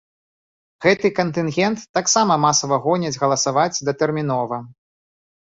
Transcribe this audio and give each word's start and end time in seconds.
Гэты 0.85 1.11
кантынгент 1.19 1.83
таксама 1.97 2.33
масава 2.47 2.81
гоняць 2.87 3.13
галасаваць 3.27 3.83
датэрмінова. 3.93 4.57